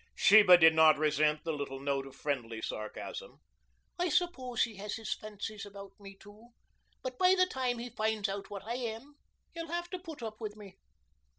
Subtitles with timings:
[0.15, 3.39] Sheba did not resent the little note of friendly sarcasm.
[3.99, 6.47] "I suppose he has his fancies about me, too,
[7.03, 9.17] but by the time he finds out what I am
[9.53, 10.75] he'll have to put up with me."